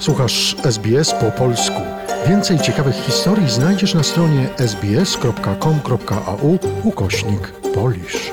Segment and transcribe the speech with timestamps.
[0.00, 1.80] Słuchasz SBS po polsku.
[2.28, 8.32] Więcej ciekawych historii znajdziesz na stronie sbs.com.au ukośnik polisz.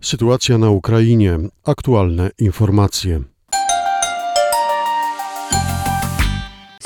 [0.00, 1.38] Sytuacja na Ukrainie.
[1.64, 3.20] Aktualne informacje.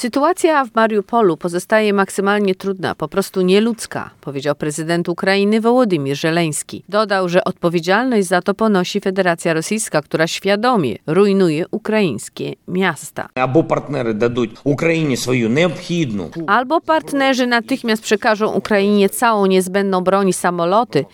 [0.04, 6.84] Sytuacja w Mariupolu pozostaje maksymalnie trudna, po prostu nieludzka, powiedział prezydent Ukrainy Wołodymir Żeleński.
[6.88, 13.28] Dodał, że odpowiedzialność za to ponosi Federacja Rosyjska, która świadomie rujnuje ukraińskie miasta.
[13.34, 16.30] Albo partnerzy dadzą Ukrainie swoją nieobchodną.
[16.46, 21.04] Albo partnerzy natychmiast przekażą Ukrainie całą niezbędną broń i samoloty,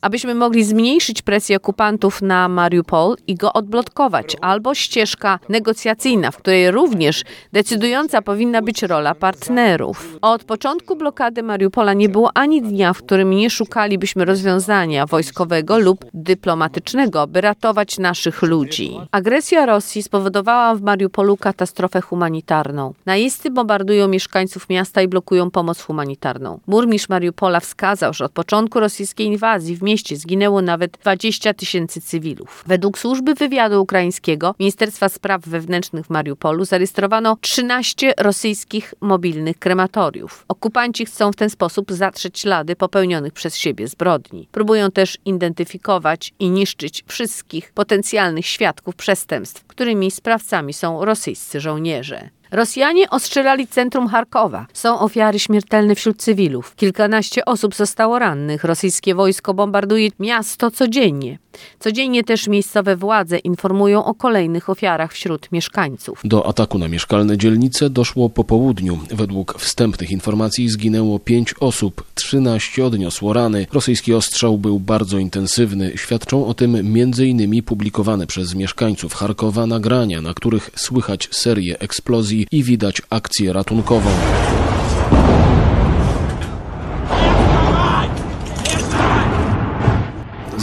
[0.00, 4.36] abyśmy mogli zmniejszyć presję okupantów na Mariupol i go odblokować.
[4.40, 10.18] Albo ścieżka negocjacyjna, w której również decydująca powinna być rola partnerów.
[10.22, 16.04] Od początku blokady Mariupola nie było ani dnia, w którym nie szukalibyśmy rozwiązania wojskowego lub
[16.14, 19.00] dyplomatycznego, by ratować naszych ludzi.
[19.12, 22.94] Agresja Rosji spowodowała w Mariupolu katastrofę humanitarną.
[23.06, 26.60] Najeźdźcy bombardują mieszkańców miasta i blokują pomoc humanitarną.
[26.66, 32.64] Burmistrz Mariupola wskazał, że od początku rosyjskiej inwazji w mieście zginęło nawet 20 tysięcy cywilów.
[32.66, 40.44] Według służby wywiadu ukraińskiego Ministerstwa Spraw Wewnętrznych w Mariupolu zarejestrowano 13 rosyjskich mobilnych krematoriów.
[40.48, 44.48] Okupanci chcą w ten sposób zatrzeć ślady popełnionych przez siebie zbrodni.
[44.52, 52.30] Próbują też identyfikować i niszczyć wszystkich potencjalnych świadków przestępstw, którymi sprawcami są rosyjscy żołnierze.
[52.50, 54.66] Rosjanie ostrzelali centrum Charkowa.
[54.72, 56.76] Są ofiary śmiertelne wśród cywilów.
[56.76, 58.64] Kilkanaście osób zostało rannych.
[58.64, 61.38] Rosyjskie wojsko bombarduje miasto codziennie.
[61.78, 66.20] Codziennie też miejscowe władze informują o kolejnych ofiarach wśród mieszkańców.
[66.24, 68.98] Do ataku na mieszkalne dzielnice doszło po południu.
[69.10, 73.66] Według wstępnych informacji zginęło 5 osób, 13 odniosło rany.
[73.72, 75.92] Rosyjski ostrzał był bardzo intensywny.
[75.96, 77.62] Świadczą o tym m.in.
[77.62, 84.10] publikowane przez mieszkańców Charkowa nagrania, na których słychać serię eksplozji i widać akcję ratunkową.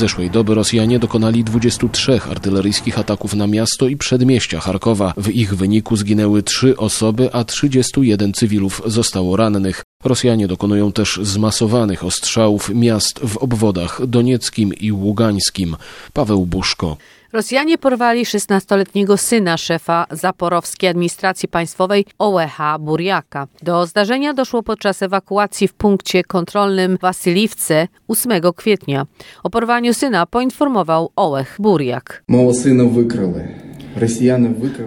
[0.05, 5.13] Zeszłej doby Rosjanie dokonali 23 artyleryjskich ataków na miasto i przedmieścia Charkowa.
[5.17, 9.83] W ich wyniku zginęły 3 osoby, a 31 cywilów zostało rannych.
[10.05, 15.75] Rosjanie dokonują też zmasowanych ostrzałów miast w obwodach donieckim i ługańskim.
[16.13, 16.97] Paweł Buszko.
[17.33, 23.47] Rosjanie porwali 16-letniego syna szefa zaporowskiej administracji państwowej Ołecha Burjaka.
[23.63, 29.05] Do zdarzenia doszło podczas ewakuacji w punkcie kontrolnym Wasyliwce 8 kwietnia.
[29.43, 32.23] O porwaniu syna poinformował Ołech Burjak.
[32.27, 33.64] Mało syna wykryli.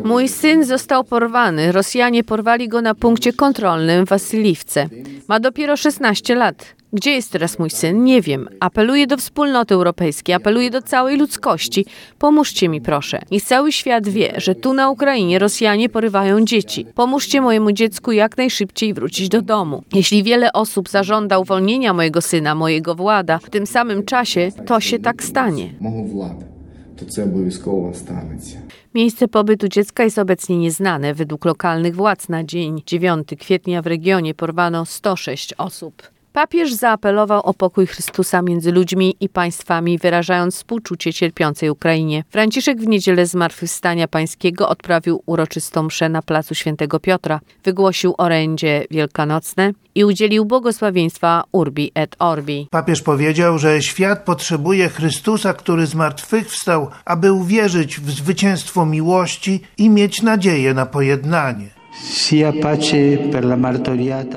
[0.04, 1.72] Mój syn został porwany.
[1.72, 4.88] Rosjanie porwali go na punkcie kontrolnym w Wasyliwce.
[5.28, 6.78] Ma dopiero 16 lat.
[6.92, 8.04] Gdzie jest teraz mój syn?
[8.04, 8.48] Nie wiem.
[8.60, 11.86] Apeluję do wspólnoty europejskiej, apeluję do całej ludzkości.
[12.18, 13.22] Pomóżcie mi, proszę.
[13.30, 16.86] I cały świat wie, że tu na Ukrainie Rosjanie porywają dzieci.
[16.94, 19.82] Pomóżcie mojemu dziecku jak najszybciej wrócić do domu.
[19.94, 24.98] Jeśli wiele osób zażąda uwolnienia mojego syna, mojego włada, w tym samym czasie to się
[24.98, 25.74] tak stanie.
[25.80, 26.57] Mogą włada
[26.98, 28.58] to це обов'язково станеться.
[28.94, 31.14] Miejsce pobytu dziecka jest obecnie nieznane.
[31.14, 36.17] Według lokalnych władz na dzień 9 kwietnia w regionie porwano 106 osób.
[36.32, 42.24] Papież zaapelował o pokój Chrystusa między ludźmi i państwami, wyrażając współczucie cierpiącej Ukrainie.
[42.30, 49.72] Franciszek w niedzielę Zmartwychwstania Pańskiego odprawił uroczystą mszę na placu Świętego Piotra, wygłosił orędzie wielkanocne
[49.94, 52.68] i udzielił błogosławieństwa Urbi et Orbi.
[52.70, 60.22] Papież powiedział, że świat potrzebuje Chrystusa, który zmartwychwstał, aby uwierzyć w zwycięstwo miłości i mieć
[60.22, 61.77] nadzieję na pojednanie.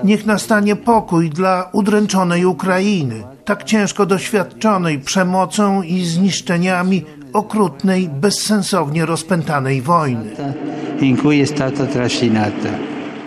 [0.03, 9.81] Niech nastanie pokój dla udręczonej Ukrainy, tak ciężko doświadczonej przemocą i zniszczeniami okrutnej, bezsensownie rozpętanej
[9.81, 10.35] wojny.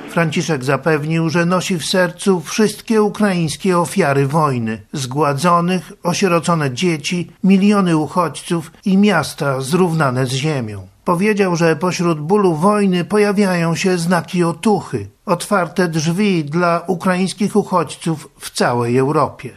[0.08, 8.72] Franciszek zapewnił, że nosi w sercu wszystkie ukraińskie ofiary wojny, zgładzonych, osierocone dzieci, miliony uchodźców
[8.84, 10.93] i miasta zrównane z ziemią.
[11.04, 18.50] Powiedział, że pośród bólu wojny pojawiają się znaki otuchy, otwarte drzwi dla ukraińskich uchodźców w
[18.50, 19.50] całej Europie.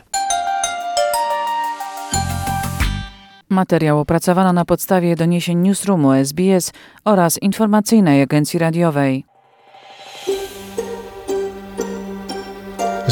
[3.50, 6.74] Materiał opracowano na podstawie doniesień Newsroomu SBS
[7.06, 9.37] oraz informacyjnej agencji radiowej.